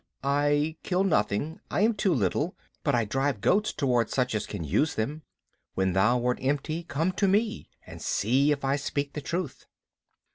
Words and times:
"I 0.23 0.77
kill 0.81 1.03
nothing, 1.03 1.59
I 1.69 1.81
am 1.81 1.93
too 1.93 2.11
little, 2.11 2.55
but 2.83 2.95
I 2.95 3.05
drive 3.05 3.39
goats 3.39 3.71
toward 3.71 4.09
such 4.09 4.33
as 4.33 4.47
can 4.47 4.63
use 4.63 4.95
them. 4.95 5.21
When 5.75 5.93
thou 5.93 6.25
art 6.25 6.39
empty 6.41 6.83
come 6.83 7.11
to 7.11 7.27
me 7.27 7.69
and 7.85 8.01
see 8.01 8.51
if 8.51 8.65
I 8.65 8.77
speak 8.77 9.13
the 9.13 9.21
truth. 9.21 9.67